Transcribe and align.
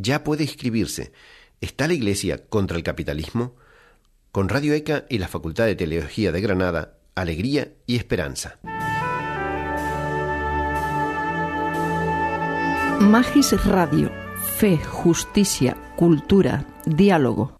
ya 0.00 0.24
puede 0.24 0.44
inscribirse. 0.44 1.12
¿Está 1.60 1.86
la 1.86 1.94
Iglesia 1.94 2.46
contra 2.48 2.76
el 2.76 2.82
capitalismo? 2.82 3.54
Con 4.32 4.48
Radio 4.48 4.74
ECA 4.74 5.04
y 5.08 5.18
la 5.18 5.28
Facultad 5.28 5.66
de 5.66 5.74
Teología 5.74 6.32
de 6.32 6.40
Granada, 6.40 6.94
alegría 7.14 7.72
y 7.86 7.96
esperanza. 7.96 8.58
Magis 13.00 13.52
Radio, 13.64 14.10
fe, 14.56 14.76
justicia, 14.76 15.76
cultura, 15.96 16.66
diálogo. 16.86 17.56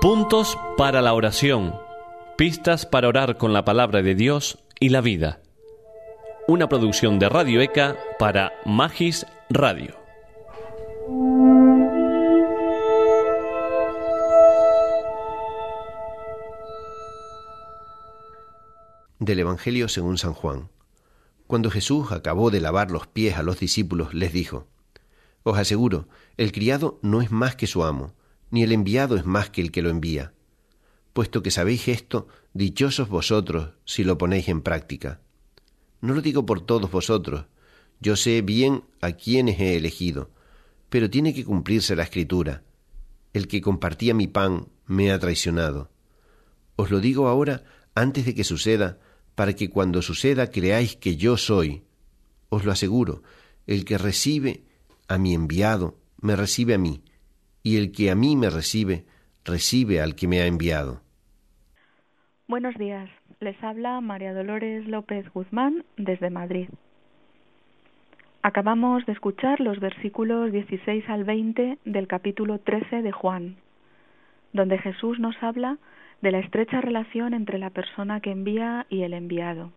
Puntos 0.00 0.58
para 0.76 1.00
la 1.02 1.14
oración. 1.14 1.74
Pistas 2.36 2.86
para 2.86 3.08
orar 3.08 3.36
con 3.38 3.52
la 3.52 3.64
palabra 3.64 4.02
de 4.02 4.14
Dios 4.14 4.58
y 4.78 4.90
la 4.90 5.00
vida. 5.00 5.40
Una 6.46 6.68
producción 6.68 7.18
de 7.18 7.30
Radio 7.30 7.62
ECA 7.62 7.96
para 8.18 8.52
Magis 8.66 9.24
Radio. 9.48 9.96
Del 19.18 19.38
Evangelio 19.38 19.88
según 19.88 20.18
San 20.18 20.34
Juan. 20.34 20.68
Cuando 21.46 21.70
Jesús 21.70 22.12
acabó 22.12 22.50
de 22.50 22.60
lavar 22.60 22.90
los 22.90 23.06
pies 23.06 23.38
a 23.38 23.42
los 23.42 23.58
discípulos, 23.58 24.12
les 24.12 24.34
dijo, 24.34 24.66
Os 25.44 25.56
aseguro, 25.56 26.08
el 26.36 26.52
criado 26.52 26.98
no 27.00 27.22
es 27.22 27.30
más 27.30 27.56
que 27.56 27.66
su 27.66 27.84
amo, 27.84 28.12
ni 28.50 28.62
el 28.62 28.72
enviado 28.72 29.16
es 29.16 29.24
más 29.24 29.48
que 29.48 29.62
el 29.62 29.72
que 29.72 29.80
lo 29.80 29.88
envía. 29.88 30.34
Puesto 31.14 31.42
que 31.42 31.50
sabéis 31.50 31.88
esto, 31.88 32.28
dichosos 32.52 33.08
vosotros 33.08 33.70
si 33.86 34.04
lo 34.04 34.18
ponéis 34.18 34.50
en 34.50 34.60
práctica. 34.60 35.23
No 36.04 36.12
lo 36.12 36.20
digo 36.20 36.44
por 36.44 36.60
todos 36.60 36.90
vosotros, 36.90 37.46
yo 37.98 38.14
sé 38.14 38.42
bien 38.42 38.84
a 39.00 39.12
quienes 39.12 39.58
he 39.58 39.74
elegido, 39.74 40.30
pero 40.90 41.08
tiene 41.08 41.32
que 41.32 41.46
cumplirse 41.46 41.96
la 41.96 42.02
escritura. 42.02 42.62
El 43.32 43.48
que 43.48 43.62
compartía 43.62 44.12
mi 44.12 44.26
pan 44.26 44.68
me 44.84 45.10
ha 45.10 45.18
traicionado. 45.18 45.90
Os 46.76 46.90
lo 46.90 47.00
digo 47.00 47.26
ahora 47.26 47.64
antes 47.94 48.26
de 48.26 48.34
que 48.34 48.44
suceda, 48.44 48.98
para 49.34 49.54
que 49.54 49.70
cuando 49.70 50.02
suceda 50.02 50.50
creáis 50.50 50.94
que 50.94 51.16
yo 51.16 51.38
soy. 51.38 51.84
Os 52.50 52.66
lo 52.66 52.72
aseguro, 52.72 53.22
el 53.66 53.86
que 53.86 53.96
recibe 53.96 54.62
a 55.08 55.16
mi 55.16 55.32
enviado, 55.32 55.98
me 56.20 56.36
recibe 56.36 56.74
a 56.74 56.78
mí, 56.78 57.02
y 57.62 57.78
el 57.78 57.92
que 57.92 58.10
a 58.10 58.14
mí 58.14 58.36
me 58.36 58.50
recibe, 58.50 59.06
recibe 59.42 60.02
al 60.02 60.16
que 60.16 60.28
me 60.28 60.42
ha 60.42 60.46
enviado. 60.46 61.03
Buenos 62.46 62.74
días, 62.74 63.08
les 63.40 63.56
habla 63.64 64.02
María 64.02 64.34
Dolores 64.34 64.86
López 64.86 65.26
Guzmán 65.32 65.82
desde 65.96 66.28
Madrid. 66.28 66.68
Acabamos 68.42 69.06
de 69.06 69.12
escuchar 69.12 69.60
los 69.60 69.80
versículos 69.80 70.52
16 70.52 71.08
al 71.08 71.24
20 71.24 71.78
del 71.86 72.06
capítulo 72.06 72.58
13 72.58 73.00
de 73.00 73.12
Juan, 73.12 73.56
donde 74.52 74.76
Jesús 74.76 75.18
nos 75.18 75.42
habla 75.42 75.78
de 76.20 76.32
la 76.32 76.40
estrecha 76.40 76.82
relación 76.82 77.32
entre 77.32 77.58
la 77.58 77.70
persona 77.70 78.20
que 78.20 78.32
envía 78.32 78.84
y 78.90 79.04
el 79.04 79.14
enviado. 79.14 79.72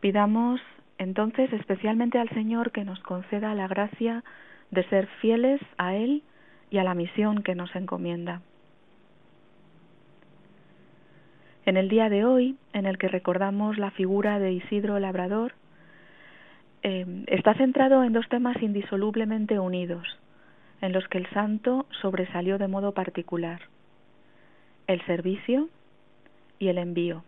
Pidamos 0.00 0.62
entonces 0.96 1.52
especialmente 1.52 2.18
al 2.18 2.30
Señor 2.30 2.72
que 2.72 2.86
nos 2.86 3.00
conceda 3.00 3.54
la 3.54 3.68
gracia 3.68 4.24
de 4.70 4.84
ser 4.84 5.06
fieles 5.20 5.60
a 5.76 5.96
Él 5.96 6.22
y 6.70 6.78
a 6.78 6.84
la 6.84 6.94
misión 6.94 7.42
que 7.42 7.54
nos 7.54 7.76
encomienda. 7.76 8.40
En 11.66 11.76
el 11.76 11.88
día 11.88 12.08
de 12.08 12.24
hoy, 12.24 12.56
en 12.72 12.86
el 12.86 12.96
que 12.96 13.08
recordamos 13.08 13.76
la 13.76 13.90
figura 13.90 14.38
de 14.38 14.52
Isidro 14.52 15.00
Labrador, 15.00 15.52
eh, 16.84 17.24
está 17.26 17.54
centrado 17.54 18.04
en 18.04 18.12
dos 18.12 18.28
temas 18.28 18.56
indisolublemente 18.62 19.58
unidos, 19.58 20.06
en 20.80 20.92
los 20.92 21.08
que 21.08 21.18
el 21.18 21.28
santo 21.30 21.86
sobresalió 22.00 22.58
de 22.58 22.68
modo 22.68 22.92
particular, 22.92 23.62
el 24.86 25.04
servicio 25.06 25.68
y 26.60 26.68
el 26.68 26.78
envío. 26.78 27.24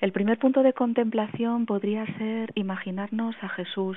El 0.00 0.10
primer 0.10 0.40
punto 0.40 0.64
de 0.64 0.72
contemplación 0.72 1.66
podría 1.66 2.04
ser 2.18 2.50
imaginarnos 2.56 3.36
a 3.42 3.48
Jesús 3.50 3.96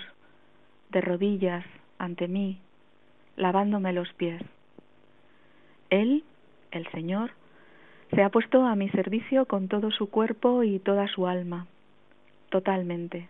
de 0.91 1.01
rodillas 1.01 1.65
ante 1.97 2.27
mí, 2.27 2.59
lavándome 3.35 3.93
los 3.93 4.13
pies. 4.13 4.43
Él, 5.89 6.23
el 6.69 6.87
Señor, 6.91 7.31
se 8.13 8.23
ha 8.23 8.29
puesto 8.29 8.65
a 8.65 8.75
mi 8.75 8.89
servicio 8.89 9.45
con 9.45 9.67
todo 9.67 9.91
su 9.91 10.09
cuerpo 10.09 10.63
y 10.63 10.79
toda 10.79 11.07
su 11.07 11.27
alma, 11.27 11.67
totalmente. 12.49 13.27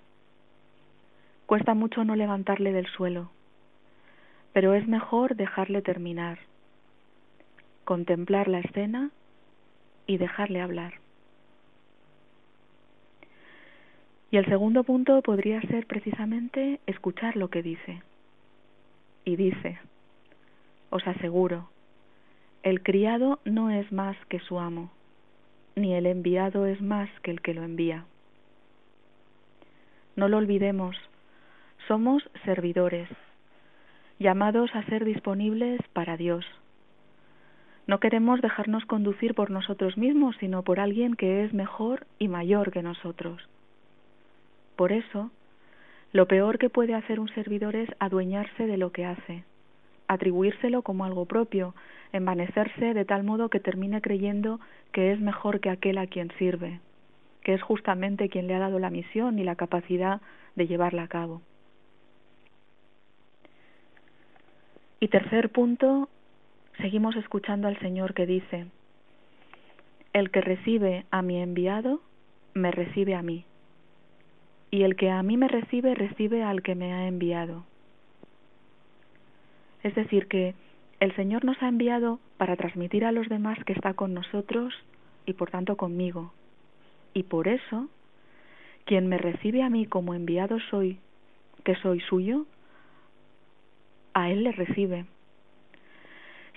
Cuesta 1.46 1.74
mucho 1.74 2.04
no 2.04 2.16
levantarle 2.16 2.72
del 2.74 2.88
suelo, 2.88 3.32
pero 4.54 4.74
es 4.74 4.88
mejor 4.88 5.36
dejarle 5.36 5.82
terminar, 5.82 6.40
contemplar 7.86 8.48
la 8.48 8.60
escena 8.60 9.12
y 10.06 10.18
dejarle 10.18 10.62
hablar. 10.62 10.96
Y 14.30 14.38
el 14.38 14.46
segundo 14.46 14.84
punto 14.84 15.22
podría 15.22 15.62
ser 15.62 15.88
precisamente 15.88 16.82
escuchar 16.86 17.38
lo 17.38 17.50
que 17.50 17.64
dice. 17.64 18.02
Y 19.24 19.38
dice, 19.38 19.80
os 20.90 21.06
aseguro, 21.08 21.70
el 22.67 22.83
criado 22.83 23.39
no 23.45 23.69
es 23.69 23.94
más 23.94 24.17
que 24.28 24.41
su 24.41 24.59
amo, 24.59 24.91
ni 25.78 25.94
el 25.94 26.05
enviado 26.05 26.66
es 26.66 26.81
más 26.81 27.09
que 27.22 27.31
el 27.31 27.39
que 27.39 27.53
lo 27.53 27.63
envía. 27.63 28.03
No 30.17 30.28
lo 30.28 30.35
olvidemos, 30.35 30.97
somos 31.88 32.29
servidores, 32.44 33.07
llamados 34.19 34.69
a 34.75 34.83
ser 34.83 35.05
disponibles 35.05 35.79
para 35.94 36.17
Dios. 36.17 36.45
No 37.85 38.01
queremos 38.01 38.41
dejarnos 38.41 38.84
conducir 38.84 39.34
por 39.34 39.49
nosotros 39.49 39.97
mismos, 39.97 40.35
sino 40.41 40.63
por 40.63 40.81
alguien 40.81 41.16
que 41.16 41.45
es 41.45 41.53
mejor 41.53 42.05
y 42.19 42.28
mayor 42.28 42.73
que 42.73 42.84
nosotros. 42.84 43.47
Por 44.75 44.91
eso, 44.91 45.31
lo 46.11 46.28
peor 46.28 46.57
que 46.57 46.69
puede 46.69 46.95
hacer 46.95 47.22
un 47.22 47.29
servidor 47.29 47.78
es 47.78 47.89
adueñarse 47.99 48.67
de 48.67 48.75
lo 48.75 48.91
que 48.91 49.05
hace, 49.05 49.45
atribuírselo 50.07 50.81
como 50.81 51.06
algo 51.06 51.25
propio, 51.25 51.75
envanecerse 52.13 52.94
de 52.94 53.06
tal 53.06 53.23
modo 53.23 53.50
que 53.50 53.59
termine 53.59 54.01
creyendo 54.01 54.59
que 54.91 55.12
es 55.12 55.19
mejor 55.19 55.59
que 55.59 55.69
aquel 55.69 55.97
a 55.97 56.07
quien 56.07 56.31
sirve, 56.38 56.79
que 57.44 57.53
es 57.53 57.62
justamente 57.62 58.29
quien 58.29 58.47
le 58.47 58.56
ha 58.56 58.59
dado 58.59 58.79
la 58.79 58.90
misión 58.90 59.40
y 59.40 59.44
la 59.44 59.56
capacidad 59.56 60.22
de 60.56 60.67
llevarla 60.67 61.03
a 61.03 61.07
cabo. 61.07 61.41
Y 65.00 65.09
tercer 65.09 65.50
punto, 65.50 66.09
seguimos 66.81 67.16
escuchando 67.16 67.67
al 67.67 67.79
Señor 67.79 68.13
que 68.13 68.25
dice, 68.25 68.67
El 70.13 70.31
que 70.31 70.41
recibe 70.41 71.06
a 71.12 71.22
mi 71.22 71.41
enviado, 71.41 72.01
me 72.53 72.72
recibe 72.72 73.13
a 73.13 73.22
mí 73.22 73.46
y 74.72 74.84
el 74.84 74.96
que 74.96 75.09
a 75.09 75.23
mí 75.23 75.38
me 75.38 75.47
recibe 75.47 75.96
recibe 75.96 76.44
al 76.44 76.62
que 76.62 76.75
me 76.75 76.94
ha 76.94 77.07
enviado. 77.07 77.63
Es 79.84 79.96
decir, 79.96 80.28
que 80.28 80.56
el 81.00 81.16
Señor 81.16 81.46
nos 81.46 81.62
ha 81.62 81.68
enviado 81.68 82.20
para 82.38 82.56
transmitir 82.56 83.06
a 83.06 83.12
los 83.12 83.30
demás 83.30 83.64
que 83.66 83.74
está 83.74 83.94
con 83.94 84.14
nosotros 84.14 84.74
y 85.26 85.34
por 85.34 85.52
tanto 85.52 85.78
conmigo. 85.78 86.34
Y 87.14 87.24
por 87.24 87.48
eso, 87.48 87.88
quien 88.86 89.08
me 89.08 89.18
recibe 89.18 89.64
a 89.64 89.70
mí 89.70 89.86
como 89.86 90.14
enviado 90.14 90.60
soy, 90.72 91.00
que 91.64 91.76
soy 91.76 92.00
suyo, 92.02 92.46
a 94.14 94.32
Él 94.32 94.44
le 94.44 94.52
recibe. 94.52 95.06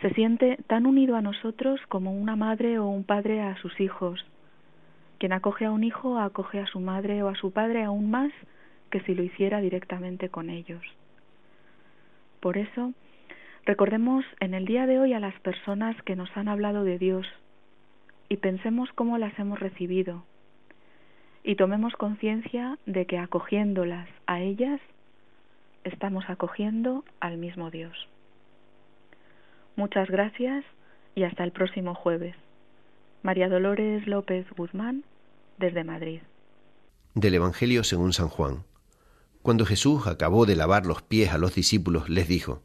Se 0.01 0.11
siente 0.15 0.59
tan 0.67 0.87
unido 0.87 1.17
a 1.17 1.21
nosotros 1.21 1.81
como 1.89 2.13
una 2.13 2.37
madre 2.37 2.79
o 2.79 2.87
un 2.87 3.05
padre 3.05 3.43
a 3.43 3.57
sus 3.57 3.79
hijos, 3.81 4.25
quien 5.19 5.35
acoge 5.35 5.67
a 5.67 5.71
un 5.71 5.85
hijo 5.85 6.19
acoge 6.19 6.61
a 6.61 6.66
su 6.66 6.81
madre 6.81 7.23
o 7.23 7.28
a 7.28 7.34
su 7.34 7.53
padre 7.53 7.83
aún 7.83 8.11
más 8.11 8.33
que 8.91 9.01
si 9.01 9.15
lo 9.15 9.23
hiciera 9.23 9.61
directamente 9.61 10.31
con 10.31 10.49
ellos. 10.49 10.83
Por 12.41 12.57
eso, 12.57 12.95
recordemos 13.65 14.24
en 14.41 14.54
el 14.54 14.65
día 14.65 14.86
de 14.86 14.98
hoy 14.98 15.12
a 15.12 15.21
las 15.21 15.39
personas 15.41 16.01
que 16.03 16.16
nos 16.16 16.34
han 16.36 16.48
hablado 16.48 16.84
de 16.84 16.98
Dios 16.98 17.27
y 18.28 18.36
pensemos 18.36 18.89
cómo 18.95 19.18
las 19.18 19.39
hemos 19.39 19.60
recibido 19.60 20.24
y 21.42 21.57
tomemos 21.57 21.95
conciencia 21.95 22.78
de 22.86 23.07
que 23.07 23.18
acogiéndolas 23.18 24.09
a 24.27 24.41
ellas 24.41 24.80
estamos 25.84 26.24
acogiendo 26.28 27.04
al 27.21 27.39
mismo 27.39 27.71
Dios. 27.71 28.09
Muchas 29.77 30.09
gracias 30.09 30.65
y 31.15 31.24
hasta 31.24 31.45
el 31.45 31.53
próximo 31.53 31.95
jueves. 31.95 32.36
María 33.22 33.48
Dolores 33.48 34.06
López 34.06 34.47
Guzmán, 34.56 35.04
desde 35.59 35.84
Madrid. 35.84 36.21
Del 37.15 37.34
Evangelio 37.34 37.84
según 37.84 38.13
San 38.13 38.28
Juan. 38.28 38.65
Cuando 39.42 39.65
Jesús 39.65 40.06
acabó 40.06 40.45
de 40.45 40.56
lavar 40.56 40.86
los 40.86 41.03
pies 41.03 41.33
a 41.33 41.39
los 41.39 41.54
discípulos, 41.54 42.09
les 42.09 42.28
dijo, 42.28 42.63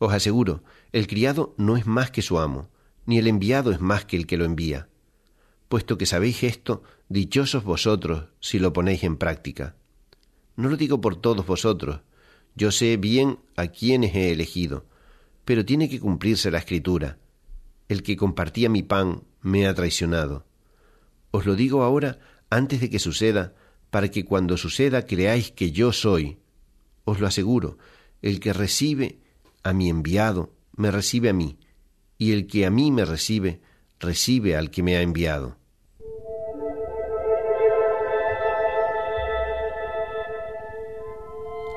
Os 0.00 0.14
aseguro, 0.14 0.64
el 0.92 1.06
criado 1.06 1.54
no 1.58 1.76
es 1.76 1.86
más 1.86 2.10
que 2.10 2.22
su 2.22 2.38
amo, 2.38 2.70
ni 3.04 3.18
el 3.18 3.26
enviado 3.26 3.70
es 3.70 3.80
más 3.80 4.06
que 4.06 4.16
el 4.16 4.26
que 4.26 4.38
lo 4.38 4.46
envía. 4.46 4.88
puesto 5.68 5.98
que 5.98 6.06
sabéis 6.06 6.42
esto, 6.42 6.82
dichosos 7.08 7.62
vosotros 7.64 8.24
si 8.40 8.58
lo 8.58 8.72
ponéis 8.72 9.04
en 9.04 9.18
práctica. 9.18 9.76
No 10.56 10.70
lo 10.70 10.76
digo 10.76 11.00
por 11.00 11.16
todos 11.16 11.46
vosotros, 11.46 12.00
yo 12.56 12.72
sé 12.72 12.96
bien 12.96 13.38
a 13.56 13.68
quienes 13.68 14.14
he 14.14 14.32
elegido, 14.32 14.86
pero 15.44 15.66
tiene 15.66 15.88
que 15.90 16.00
cumplirse 16.00 16.50
la 16.50 16.58
escritura. 16.58 17.18
El 17.88 18.02
que 18.02 18.16
compartía 18.16 18.70
mi 18.70 18.82
pan 18.82 19.22
me 19.42 19.66
ha 19.66 19.74
traicionado. 19.74 20.46
Os 21.30 21.44
lo 21.44 21.54
digo 21.54 21.82
ahora 21.82 22.18
antes 22.48 22.80
de 22.80 22.88
que 22.88 22.98
suceda, 22.98 23.54
para 23.90 24.10
que 24.10 24.24
cuando 24.24 24.56
suceda 24.56 25.04
creáis 25.04 25.52
que 25.52 25.72
yo 25.72 25.92
soy. 25.92 26.38
Os 27.04 27.20
lo 27.20 27.26
aseguro, 27.26 27.76
el 28.22 28.40
que 28.40 28.54
recibe 28.54 29.20
a 29.62 29.72
mi 29.72 29.88
enviado, 29.88 30.50
me 30.76 30.90
recibe 30.90 31.28
a 31.28 31.32
mí, 31.32 31.58
y 32.18 32.32
el 32.32 32.46
que 32.46 32.66
a 32.66 32.70
mí 32.70 32.90
me 32.90 33.04
recibe, 33.04 33.60
recibe 33.98 34.56
al 34.56 34.70
que 34.70 34.82
me 34.82 34.96
ha 34.96 35.02
enviado. 35.02 35.56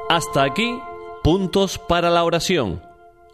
Hasta 0.09 0.43
aquí, 0.43 0.79
puntos 1.23 1.79
para 1.79 2.09
la 2.09 2.23
oración, 2.23 2.83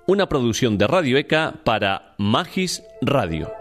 una 0.08 0.30
producción 0.30 0.78
de 0.78 0.88
Radio 0.88 1.18
ECA 1.18 1.62
para 1.64 2.16
Magis 2.18 2.84
Radio. 3.02 3.59